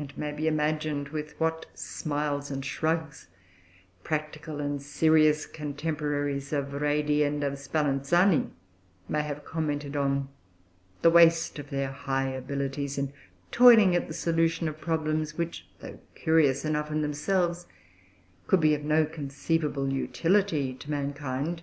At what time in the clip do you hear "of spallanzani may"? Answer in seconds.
7.44-9.22